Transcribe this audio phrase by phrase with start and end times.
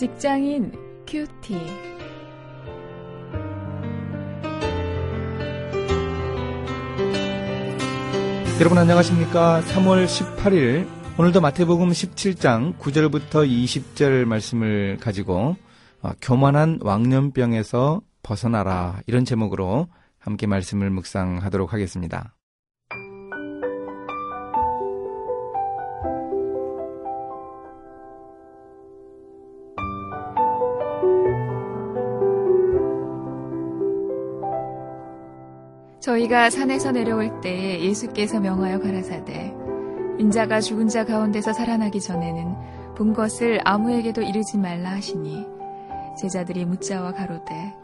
[0.00, 0.72] 직장인
[1.06, 1.54] 큐티.
[8.60, 9.60] 여러분 안녕하십니까?
[9.60, 10.88] 3월 18일
[11.18, 15.56] 오늘도 마태복음 17장 9절부터 20절 말씀을 가지고
[16.00, 19.88] 어, 교만한 왕년병에서 벗어나라 이런 제목으로
[20.18, 22.34] 함께 말씀을 묵상하도록 하겠습니다.
[36.00, 39.54] 저희가 산에서 내려올 때에 예수께서 명하여 가라사대
[40.18, 45.46] 인자가 죽은 자 가운데서 살아나기 전에는 본 것을 아무에게도 이르지 말라 하시니
[46.18, 47.74] 제자들이 묻자와 가로되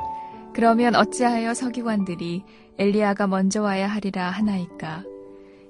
[0.55, 2.43] 그러면 어찌하여 서기관들이
[2.79, 5.04] 엘리야가 먼저 와야 하리라 하나이까?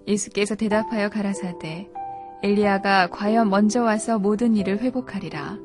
[0.06, 1.88] 예수께서 대답하여 가라사대
[2.44, 5.58] 엘리야가 과연 먼저 와서 모든 일을 회복하리라?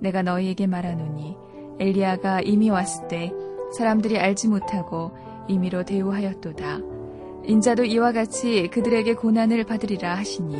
[0.00, 1.36] 내가 너희에게 말하노니
[1.80, 3.32] 엘리야가 이미 왔을 때
[3.76, 5.12] 사람들이 알지 못하고
[5.48, 6.80] 임의로 대우하였도다.
[7.44, 10.56] 인자도 이와 같이 그들에게 고난을 받으리라 하시니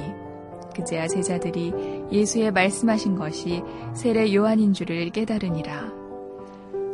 [0.74, 1.72] 그제야 제자들이
[2.10, 3.62] 예수의 말씀하신 것이
[3.94, 5.92] 세례 요한인 줄을 깨달으니라.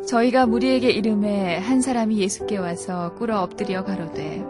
[0.05, 4.45] 저희가 무리에게 이름에 한 사람이 예수께 와서 꿇어 엎드려 가로되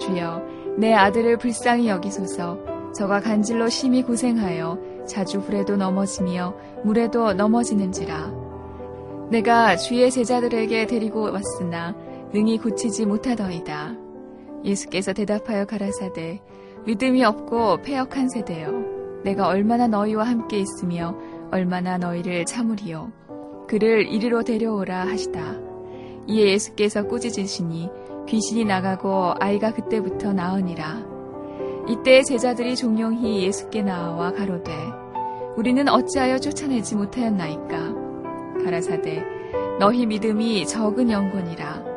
[0.00, 0.42] 주여
[0.78, 8.32] 내 아들을 불쌍히 여기소서 저가 간질로 심히 고생하여 자주 불에도 넘어지며 물에도 넘어지는지라
[9.30, 11.94] 내가 주의 제자들에게 데리고 왔으나
[12.32, 13.94] 능히 고치지 못하더이다.
[14.64, 16.40] 예수께서 대답하여 가라사대
[16.86, 21.16] 믿음이 없고 패역한 세대여 내가 얼마나 너희와 함께 있으며
[21.50, 23.12] 얼마나 너희를 참으리요
[23.68, 25.56] 그를 이리로 데려오라 하시다.
[26.26, 27.90] 이에 예수께서 꾸짖으시니
[28.28, 31.04] 귀신이 나가고 아이가 그때부터 나으니라.
[31.88, 34.72] 이때 제자들이 종용히 예수께 나와 가로되
[35.56, 37.94] 우리는 어찌하여 쫓아내지 못하였나이까
[38.62, 39.24] 가라사대
[39.80, 41.89] 너희 믿음이 적은 영혼이라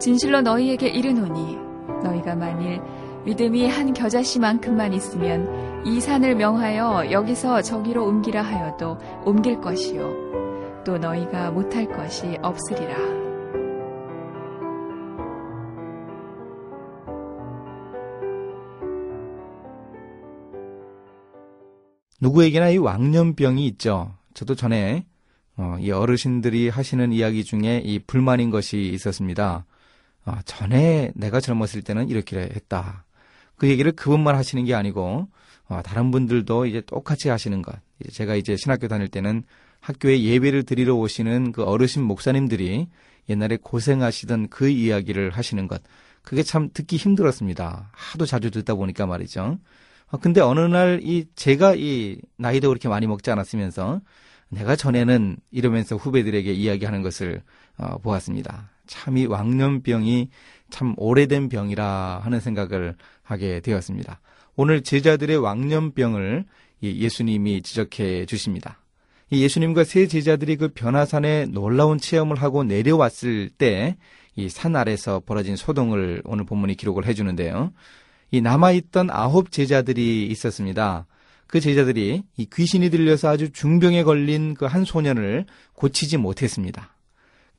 [0.00, 1.58] 진실로 너희에게 이르노니
[2.02, 2.80] 너희가 만일
[3.24, 11.50] 믿음이 한 겨자씨만큼만 있으면 이 산을 명하여 여기서 저기로 옮기라 하여도 옮길 것이요 또 너희가
[11.50, 13.20] 못할 것이 없으리라.
[22.22, 24.12] 누구에게나 이 왕년병이 있죠.
[24.34, 25.06] 저도 전에
[25.56, 29.66] 어, 이 어르신들이 하시는 이야기 중에 이 불만인 것이 있었습니다.
[30.30, 33.04] 아, 전에 내가 젊었을 때는 이렇게 했다.
[33.56, 35.28] 그 얘기를 그분만 하시는 게 아니고
[35.68, 37.74] 어, 다른 분들도 이제 똑같이 하시는 것.
[38.12, 39.42] 제가 이제 신학교 다닐 때는
[39.80, 42.88] 학교에 예배를 드리러 오시는 그 어르신 목사님들이
[43.28, 45.82] 옛날에 고생하시던 그 이야기를 하시는 것.
[46.22, 47.90] 그게 참 듣기 힘들었습니다.
[47.92, 49.58] 하도 자주 듣다 보니까 말이죠.
[50.10, 54.00] 어, 근데 어느 날 이 제가 이 나이도 그렇게 많이 먹지 않았으면서
[54.48, 57.42] 내가 전에는 이러면서 후배들에게 이야기하는 것을
[57.78, 58.70] 어, 보았습니다.
[58.90, 60.28] 참 이 왕년병이
[60.68, 64.20] 참 오래된 병이라 하는 생각을 하게 되었습니다.
[64.56, 66.44] 오늘 제자들의 왕년병을
[66.82, 68.78] 예수님이 지적해 주십니다.
[69.32, 73.96] 예수님과 세 제자들이 그 변화산에 놀라운 체험을 하고 내려왔을 때
[74.36, 77.72] 이 산 아래서 벌어진 소동을 오늘 본문이 기록을 해주는데요.
[78.30, 81.06] 이 남아있던 아홉 제자들이 있었습니다.
[81.48, 86.94] 그 제자들이 이 귀신이 들려서 아주 중병에 걸린 그 한 소년을 고치지 못했습니다.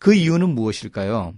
[0.01, 1.35] 그 이유는 무엇일까요?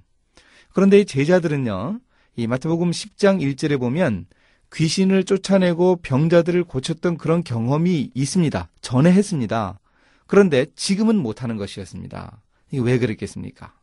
[0.71, 1.99] 그런데 이 제자들은요,
[2.37, 4.25] 이 마태복음 10장 1절에 보면
[4.73, 8.69] 귀신을 쫓아내고 병자들을 고쳤던 그런 경험이 있습니다.
[8.79, 9.79] 전에 했습니다.
[10.27, 12.41] 그런데 지금은 못하는 것이었습니다.
[12.71, 13.73] 이게 왜 그랬겠습니까?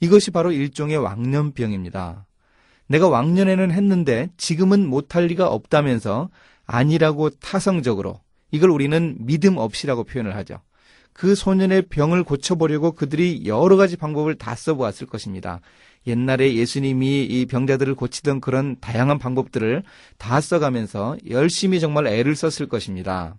[0.00, 2.24] 이것이 바로 일종의 왕년병입니다.
[2.86, 6.30] 내가 왕년에는 했는데 지금은 못할 리가 없다면서
[6.64, 10.62] 아니라고 타성적으로 이걸 우리는 믿음 없이라고 표현을 하죠.
[11.16, 15.62] 그 소년의 병을 고쳐보려고 그들이 여러 가지 방법을 다 써보았을 것입니다.
[16.06, 19.82] 옛날에 예수님이 이 병자들을 고치던 그런 다양한 방법들을
[20.18, 23.34] 다 써가면서 열심히 정말 애를 썼을 것입니다.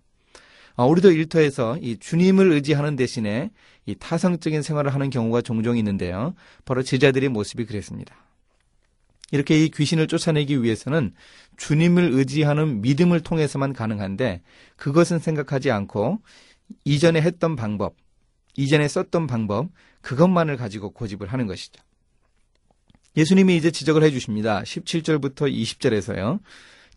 [0.76, 3.52] 아, 우리도 일터에서 이 주님을 의지하는 대신에
[3.86, 6.34] 이 타성적인 생활을 하는 경우가 종종 있는데요.
[6.66, 8.16] 바로 제자들의 모습이 그랬습니다.
[9.32, 11.14] 이렇게 이 귀신을 쫓아내기 위해서는
[11.58, 14.42] 주님을 의지하는 믿음을 통해서만 가능한데
[14.78, 16.22] 그것은 생각하지 않고
[16.84, 17.96] 이전에 했던 방법,
[18.56, 19.70] 이전에 썼던 방법,
[20.02, 21.82] 그것만을 가지고 고집을 하는 것이죠.
[23.16, 24.62] 예수님이 이제 지적을 해 주십니다.
[24.62, 26.40] 17절부터 20절에서요.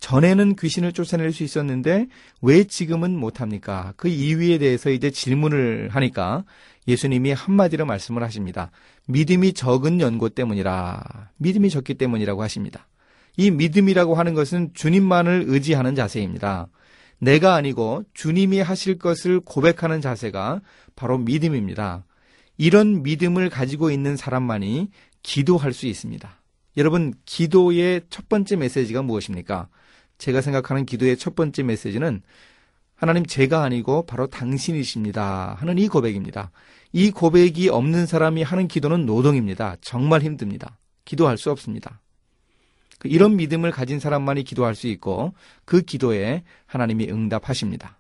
[0.01, 2.07] 전에는 귀신을 쫓아낼 수 있었는데
[2.43, 3.93] 왜 지금은 못합니까?
[3.97, 6.45] 그 이유에 대해서 이제 질문을 하니까
[6.89, 8.71] 예수님이 한마디로 말씀을 하십니다.
[9.09, 11.31] 믿음이 적은 연고 때문이라.
[11.37, 12.89] 믿음이 적기 때문이라고 하십니다.
[13.37, 16.69] 이 믿음이라고 하는 것은 주님만을 의지하는 자세입니다.
[17.21, 20.61] 내가 아니고 주님이 하실 것을 고백하는 자세가
[20.97, 22.05] 바로 믿음입니다.
[22.57, 24.89] 이런 믿음을 가지고 있는 사람만이
[25.23, 26.29] 기도할 수 있습니다.
[26.77, 29.69] 여러분, 기도의 첫 번째 메시지가 무엇입니까?
[30.19, 32.23] 제가 생각하는 기도의 첫 번째 메시지는
[32.95, 35.57] 하나님 제가 아니고 바로 당신이십니다.
[35.59, 36.51] 하는 이 고백입니다.
[36.93, 39.77] 이 고백이 없는 사람이 하는 기도는 노동입니다.
[39.81, 40.79] 정말 힘듭니다.
[41.07, 42.01] 기도할 수 없습니다.
[43.01, 45.33] 그 이런 믿음을 가진 사람만이 기도할 수 있고
[45.65, 47.99] 그 기도에 하나님이 응답하십니다.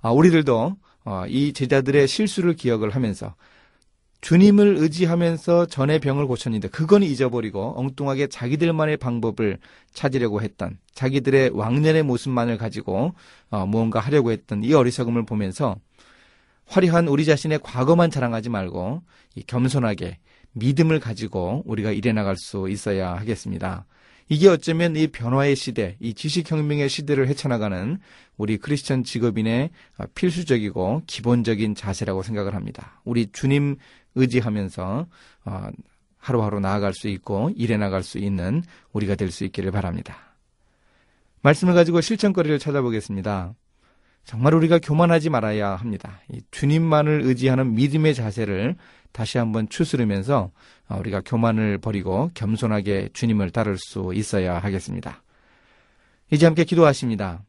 [0.00, 3.34] 아, 우리들도 어, 이 제자들의 실수를 기억을 하면서
[4.22, 9.58] 주님을 의지하면서 전의 병을 고쳤는데 그건 잊어버리고 엉뚱하게 자기들만의 방법을
[9.92, 13.14] 찾으려고 했던 자기들의 왕년의 모습만을 가지고
[13.50, 15.76] 어, 무언가 하려고 했던 이 어리석음을 보면서
[16.66, 19.02] 화려한 우리 자신의 과거만 자랑하지 말고
[19.46, 20.18] 겸손하게
[20.52, 23.84] 믿음을 가지고 우리가 일해 나갈 수 있어야 하겠습니다.
[24.32, 27.98] 이게 어쩌면 이 변화의 시대, 이 지식혁명의 시대를 헤쳐나가는
[28.38, 29.68] 우리 크리스천 직업인의
[30.14, 33.02] 필수적이고 기본적인 자세라고 생각을 합니다.
[33.04, 33.76] 우리 주님
[34.14, 35.06] 의지하면서
[35.44, 35.66] 어,
[36.16, 38.62] 하루하루 나아갈 수 있고 일해 나갈 수 있는
[38.94, 40.16] 우리가 될 수 있기를 바랍니다.
[41.42, 43.52] 말씀을 가지고 실천거리를 찾아보겠습니다.
[44.24, 46.20] 정말 우리가 교만하지 말아야 합니다.
[46.50, 48.76] 주님만을 의지하는 믿음의 자세를
[49.12, 50.50] 다시 한번 추스르면서
[50.88, 55.22] 어, 우리가 교만을 버리고 겸손하게 주님을 따를 수 있어야 하겠습니다.
[56.30, 57.42] 이제 함께 기도하십니다.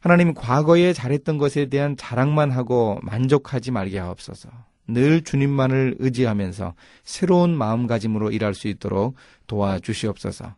[0.00, 4.48] 하나님 과거에 잘했던 것에 대한 자랑만 하고 만족하지 말게 하옵소서.
[4.86, 9.16] 늘 주님만을 의지하면서 새로운 마음가짐으로 일할 수 있도록
[9.48, 10.54] 도와주시옵소서.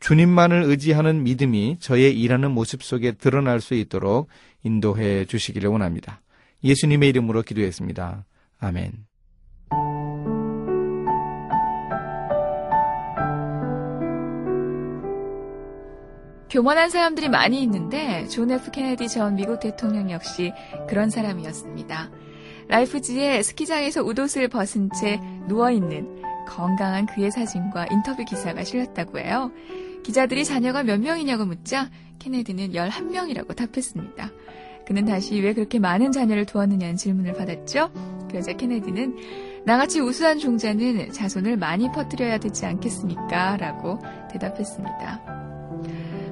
[0.00, 4.28] 주님만을 의지하는 믿음이 저의 일하는 모습 속에 드러날 수 있도록
[4.62, 6.20] 인도해 주시기를 원합니다.
[6.62, 8.24] 예수님의 이름으로 기도했습니다.
[8.58, 8.92] 아멘.
[16.50, 20.52] 교만한 사람들이 많이 있는데 존 F 케네디 전 미국 대통령 역시
[20.88, 22.10] 그런 사람이었습니다.
[22.66, 29.52] 라이프지에 스키장에서 웃옷을 벗은 채 누워있는 건강한 그의 사진과 인터뷰 기사가 실렸다고 해요.
[30.02, 34.30] 기자들이 자녀가 몇 명이냐고 묻자 케네디는 11명이라고 답했습니다.
[34.86, 37.90] 그는 다시 왜 그렇게 많은 자녀를 두었느냐는 질문을 받았죠.
[38.28, 39.16] 그러자 케네디는
[39.64, 43.56] 나같이 우수한 종자는 자손을 많이 퍼뜨려야 되지 않겠습니까?
[43.56, 43.98] 라고
[44.30, 45.40] 대답했습니다.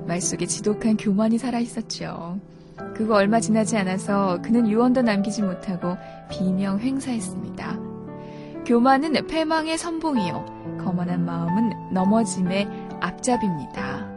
[0.07, 2.41] 말 속에 지독한 교만이 살아있었죠.
[2.95, 5.97] 그거 얼마 지나지 않아서 그는 유언도 남기지 못하고
[6.31, 7.79] 비명 횡사했습니다.
[8.65, 10.79] 교만은 패망의 선봉이요.
[10.85, 12.67] 거만한 마음은 넘어짐의
[13.01, 14.08] 앞잡입니다.